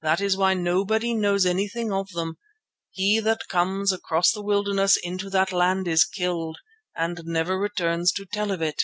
That 0.00 0.22
is 0.22 0.34
why 0.34 0.54
nobody 0.54 1.12
knows 1.12 1.44
anything 1.44 1.88
about 1.90 2.08
them: 2.14 2.38
he 2.90 3.20
that 3.20 3.48
comes 3.50 3.92
across 3.92 4.32
the 4.32 4.40
wilderness 4.42 4.96
into 4.96 5.28
that 5.28 5.52
land 5.52 5.86
is 5.86 6.06
killed 6.06 6.56
and 6.96 7.20
never 7.26 7.58
returns 7.58 8.10
to 8.12 8.24
tell 8.24 8.50
of 8.50 8.62
it. 8.62 8.82